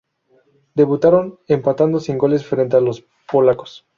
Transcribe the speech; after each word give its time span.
Debutaron 0.73 1.37
empatando 1.47 1.99
sin 1.99 2.17
goles 2.17 2.43
frente 2.43 2.75
a 2.75 2.81
los 2.81 3.05
polacos. 3.31 3.85